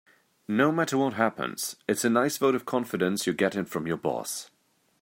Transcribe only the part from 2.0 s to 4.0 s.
a nice vote of confidence you're getting from your